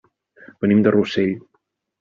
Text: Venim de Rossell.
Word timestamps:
Venim 0.65 0.81
de 0.87 0.95
Rossell. 0.97 1.37